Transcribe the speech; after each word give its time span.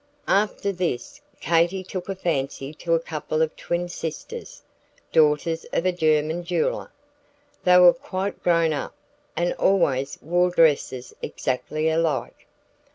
After 0.27 0.71
this, 0.71 1.21
Katy 1.41 1.83
took 1.83 2.09
a 2.09 2.15
fancy 2.15 2.73
to 2.73 2.95
a 2.95 2.99
couple 2.99 3.43
of 3.43 3.55
twin 3.55 3.87
sisters, 3.87 4.63
daughters 5.11 5.63
of 5.71 5.85
a 5.85 5.91
German 5.91 6.43
jeweller. 6.43 6.91
They 7.65 7.77
were 7.77 7.93
quite 7.93 8.41
grown 8.41 8.73
up, 8.73 8.95
and 9.35 9.53
always 9.59 10.17
wore 10.19 10.49
dresses 10.49 11.13
exactly 11.21 11.87
alike. 11.87 12.47